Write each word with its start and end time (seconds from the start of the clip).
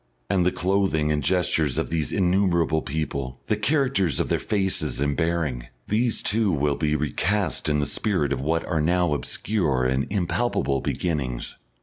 And 0.31 0.43
the 0.47 0.51
clothing 0.51 1.11
and 1.11 1.21
gestures 1.21 1.77
of 1.77 1.91
these 1.91 2.11
innumerable 2.11 2.81
people, 2.81 3.39
the 3.45 3.55
character 3.55 4.05
of 4.05 4.29
their 4.29 4.39
faces 4.39 4.99
and 4.99 5.15
bearing, 5.15 5.67
these 5.87 6.23
too 6.23 6.51
will 6.51 6.73
be 6.75 6.95
recast 6.95 7.69
in 7.69 7.77
the 7.79 7.85
spirit 7.85 8.33
of 8.33 8.41
what 8.41 8.65
are 8.65 8.81
now 8.81 9.13
obscure 9.13 9.85
and 9.85 10.07
impalpable 10.09 10.81
beginnings. 10.81 11.55